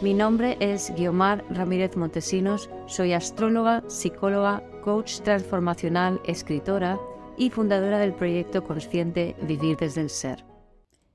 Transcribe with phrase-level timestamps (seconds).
[0.00, 7.00] Mi nombre es Guiomar Ramírez Montesinos, soy astróloga, psicóloga, coach transformacional, escritora
[7.36, 10.44] y fundadora del proyecto consciente Vivir desde el Ser.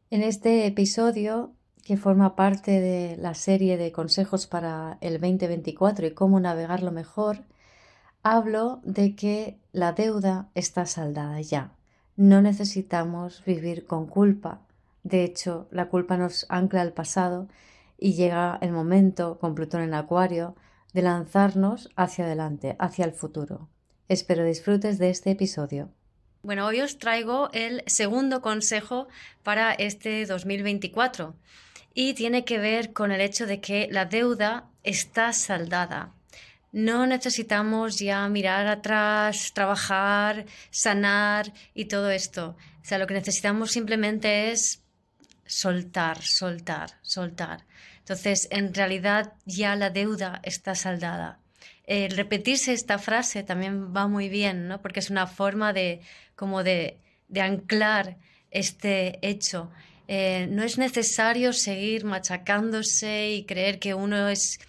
[0.10, 1.54] En este episodio,
[1.86, 7.46] que forma parte de la serie de consejos para el 2024 y cómo navegarlo mejor,
[8.22, 11.72] hablo de que la deuda está saldada ya.
[12.18, 14.60] No necesitamos vivir con culpa.
[15.04, 17.48] De hecho, la culpa nos ancla al pasado
[18.04, 20.58] y llega el momento, con Plutón en Acuario,
[20.92, 23.70] de lanzarnos hacia adelante, hacia el futuro.
[24.10, 25.90] Espero disfrutes de este episodio.
[26.42, 29.08] Bueno, hoy os traigo el segundo consejo
[29.42, 31.34] para este 2024
[31.94, 36.12] y tiene que ver con el hecho de que la deuda está saldada.
[36.74, 42.58] No necesitamos ya mirar atrás, trabajar, sanar y todo esto.
[42.82, 44.83] O sea, lo que necesitamos simplemente es
[45.54, 47.66] soltar, soltar, soltar.
[48.00, 51.40] Entonces, en realidad ya la deuda está saldada.
[51.86, 54.82] El repetirse esta frase también va muy bien, ¿no?
[54.82, 56.02] Porque es una forma de
[56.36, 56.98] como de,
[57.40, 58.18] anclar
[58.52, 59.72] este hecho.
[60.08, 64.60] Eh, no es necesario seguir machacándose y creer que uno es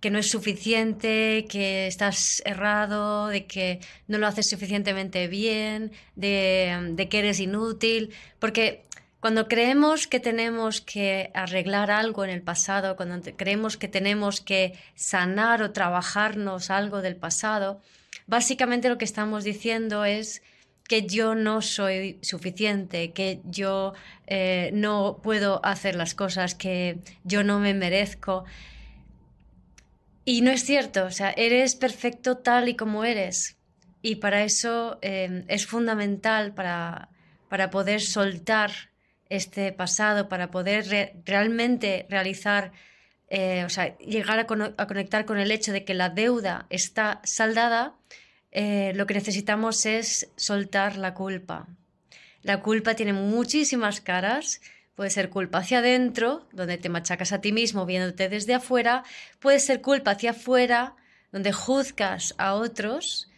[0.00, 6.92] que no es suficiente, que estás errado, de que no lo haces suficientemente bien, de,
[6.92, 8.86] de que eres inútil, porque
[9.20, 14.78] cuando creemos que tenemos que arreglar algo en el pasado, cuando creemos que tenemos que
[14.94, 17.80] sanar o trabajarnos algo del pasado,
[18.26, 20.42] básicamente lo que estamos diciendo es
[20.86, 23.94] que yo no soy suficiente, que yo
[24.26, 28.44] eh, no puedo hacer las cosas, que yo no me merezco.
[30.24, 33.56] Y no es cierto, o sea, eres perfecto tal y como eres.
[34.02, 37.08] Y para eso eh, es fundamental para,
[37.48, 38.70] para poder soltar
[39.28, 42.72] este pasado, para poder realmente realizar,
[43.28, 47.94] eh, o sea, llegar a, conectar con el hecho de que la deuda está saldada,
[48.52, 51.66] eh, lo que necesitamos es soltar la culpa.
[52.42, 54.60] La culpa tiene muchísimas caras.
[54.94, 59.02] Puede ser culpa hacia adentro, donde te machacas a ti mismo viéndote desde afuera.
[59.40, 60.94] Puede ser culpa hacia afuera,
[61.32, 63.28] donde juzgas a otros.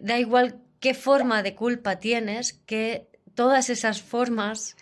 [0.00, 4.76] Da igual qué forma de culpa tienes, que todas esas formas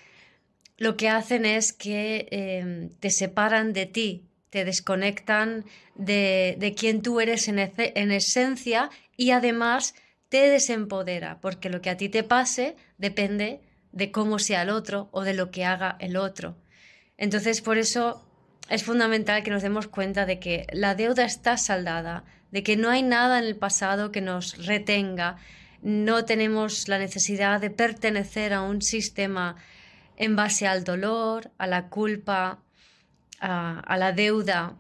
[0.77, 5.65] lo que hacen es que em, te separan de ti, te desconectan
[5.95, 9.95] de, de quien tú eres en, en esencia y además
[10.29, 13.61] te desempodera, porque lo que a ti te pase depende
[13.93, 16.57] de cómo sea el otro o de lo que haga el otro.
[17.17, 18.27] Entonces, por eso
[18.69, 22.91] es fundamental que nos demos cuenta de que la deuda está saldada, de que no
[22.91, 25.37] hay nada en el pasado que nos retenga,
[25.83, 29.57] no tenemos la necesidad de pertenecer a un sistema
[30.17, 32.59] en base al dolor, a la culpa,
[33.41, 34.77] a, la deuda,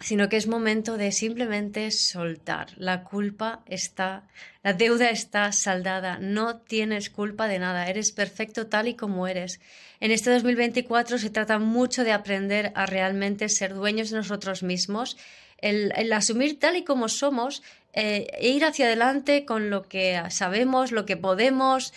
[0.00, 2.68] sino que es momento de simplemente soltar.
[2.76, 4.24] La culpa está,
[4.62, 9.60] la deuda está saldada, no tienes culpa de nada, eres perfecto tal y como eres.
[10.00, 15.16] En este 2024 se trata mucho de aprender a realmente ser dueños de nosotros mismos,
[15.58, 20.92] el, asumir tal y como somos eh, e ir hacia adelante con lo que sabemos,
[20.92, 21.92] lo que podemos,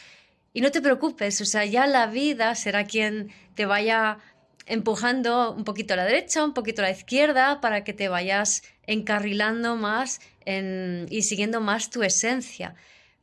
[0.53, 4.19] y no te preocupes, o sea, ya la vida será quien te vaya
[4.65, 8.61] empujando un poquito a la derecha, un poquito a la izquierda, para que te vayas
[8.85, 12.75] encarrilando más y siguiendo más tu esencia.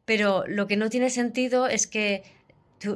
[0.05, 2.25] Pero lo que no tiene sentido es que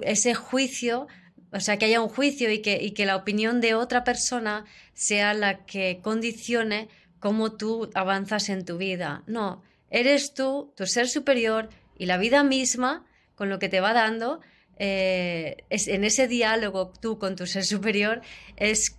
[0.03, 1.07] ese juicio,
[1.53, 5.65] o sea, que haya un juicio y que, la opinión de otra persona sea la
[5.65, 6.89] que condicione
[7.21, 9.23] cómo tú avanzas en tu vida.
[9.27, 13.93] No, eres tú, tu ser superior y la vida misma con lo que te va
[13.93, 14.41] dando,
[14.79, 18.23] eh, es, en ese diálogo tú con tu ser superior
[18.57, 18.97] es,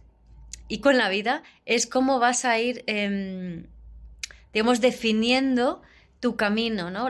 [0.68, 3.68] y con la vida, es cómo vas a ir, em,
[4.54, 5.82] digamos, definiendo
[6.20, 7.10] tu camino, ¿no?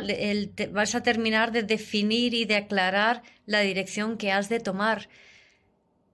[0.72, 5.08] vas a terminar de definir y de aclarar la dirección que has de tomar.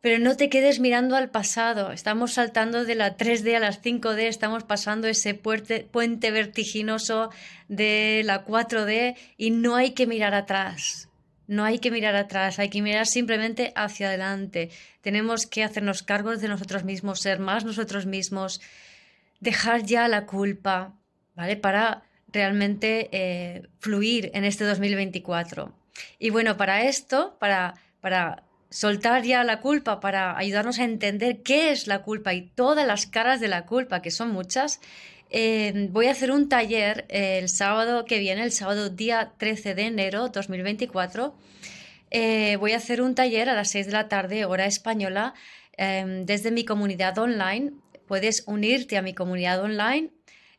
[0.02, 1.92] Pero no te quedes mirando al pasado.
[1.92, 7.30] Estamos saltando de la 3D a las 5D, estamos pasando ese puente vertiginoso
[7.68, 11.08] de la 4D y no hay que mirar atrás.
[11.46, 14.72] No hay que mirar atrás, hay que mirar simplemente hacia adelante.
[15.02, 18.62] Tenemos que hacernos cargos de nosotros mismos, ser más nosotros mismos,
[19.40, 20.96] dejar ya la culpa,
[21.36, 21.58] ¿vale?
[21.58, 25.76] Para realmente eh, fluir en este 2024.
[26.18, 31.72] Y bueno, para esto, para, para soltar ya la culpa, para ayudarnos a entender qué
[31.72, 34.80] es la culpa y todas las caras de la culpa, que son muchas,
[35.30, 39.84] eh, voy a hacer un taller el sábado que viene, el sábado día 13 de
[39.84, 41.36] enero 2024.
[42.12, 45.34] Eh, voy a hacer un taller a las 6 de la tarde, hora española,
[45.78, 47.72] desde mi comunidad online.
[48.08, 50.12] Puedes unirte a mi comunidad online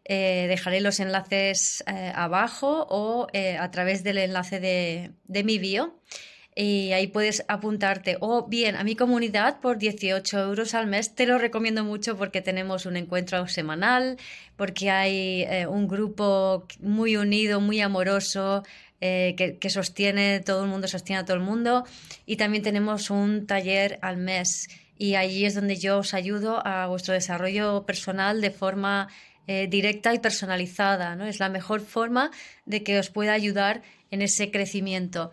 [0.05, 3.29] eh, dejaré los enlaces abajo o
[3.61, 6.01] a través del enlace de, de, mi bio.
[6.55, 11.15] Y ahí puedes apuntarte o bien a mi comunidad por 18 euros al mes.
[11.15, 14.19] Te lo recomiendo mucho porque tenemos un encuentro semanal,
[14.57, 18.63] porque hay un grupo muy unido, muy amoroso,
[19.01, 21.85] que, que, sostiene, todo el mundo sostiene a todo el mundo.
[22.27, 24.69] Y también tenemos un taller al mes.
[24.99, 29.09] Y allí es donde yo os ayudo a vuestro desarrollo personal de forma
[29.49, 31.17] eh, directa y personalizada.
[31.17, 31.27] ¿no?
[31.27, 32.31] Es la mejor forma
[32.67, 33.83] de que os pueda ayudar
[34.13, 35.33] en ese crecimiento.